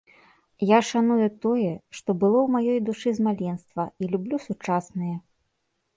[0.67, 5.15] Я шаную тое, што было ў маёй душы з маленства і люблю сучаснае.